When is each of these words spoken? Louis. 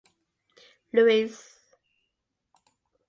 Louis. 0.93 1.29